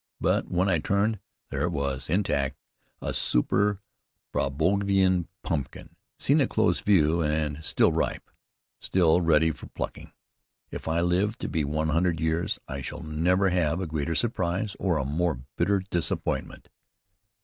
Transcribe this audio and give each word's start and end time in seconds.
But 0.19 0.47
when 0.47 0.67
I 0.67 0.79
turned, 0.79 1.19
there 1.51 1.61
it 1.65 1.69
was, 1.71 2.09
intact, 2.09 2.57
a 3.03 3.13
super 3.13 3.81
Brobdingnagian 4.33 5.27
pumpkin, 5.43 5.95
seen 6.17 6.41
at 6.41 6.49
close 6.49 6.79
view, 6.79 7.21
and 7.21 7.63
still 7.63 7.91
ripe, 7.91 8.31
still 8.79 9.21
ready 9.21 9.51
for 9.51 9.67
plucking. 9.67 10.11
If 10.71 10.87
I 10.87 11.01
live 11.01 11.37
to 11.37 11.63
one 11.65 11.89
hundred 11.89 12.19
years, 12.19 12.57
I 12.67 12.81
shall 12.81 13.03
never 13.03 13.49
have 13.49 13.79
a 13.79 13.85
greater 13.85 14.15
surprise 14.15 14.75
or 14.79 14.97
a 14.97 15.05
more 15.05 15.41
bitter 15.55 15.83
disappointment. 15.91 16.69